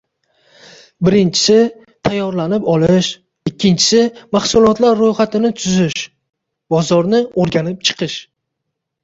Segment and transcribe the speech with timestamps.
[1.07, 1.57] birinchisi,
[2.07, 3.09] tayyorlanib olish,
[3.51, 4.01] ikkinchisi,
[4.37, 6.09] mahsulotlar roʻyxatini tuzish,
[6.77, 8.19] bozorni oʻrganib chiqish...”